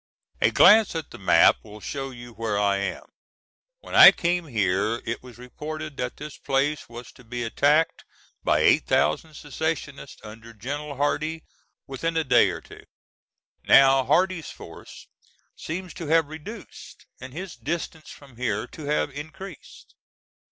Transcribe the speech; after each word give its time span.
A 0.41 0.49
glance 0.49 0.95
at 0.95 1.11
the 1.11 1.19
map 1.19 1.57
will 1.61 1.79
show 1.79 2.09
you 2.09 2.33
where 2.33 2.57
I 2.57 2.77
am. 2.77 3.03
When 3.81 3.93
I 3.93 4.11
came 4.11 4.47
here 4.47 4.99
it 5.05 5.21
was 5.21 5.37
reported 5.37 5.95
that 5.97 6.17
this 6.17 6.39
place 6.39 6.89
was 6.89 7.11
to 7.11 7.23
be 7.23 7.43
attacked 7.43 8.03
by 8.43 8.61
8000 8.61 9.35
secessionists, 9.35 10.19
under 10.23 10.53
General 10.53 10.95
Hardee, 10.95 11.43
within 11.85 12.17
a 12.17 12.23
day 12.23 12.49
or 12.49 12.61
two. 12.61 12.85
Now 13.67 14.03
Hardee's 14.03 14.49
force 14.49 15.05
seems 15.55 15.93
to 15.93 16.07
have 16.07 16.29
reduced, 16.29 17.05
and 17.19 17.31
his 17.31 17.55
distance 17.55 18.09
from 18.09 18.37
here 18.37 18.65
to 18.65 18.85
have 18.85 19.11
increased. 19.11 19.93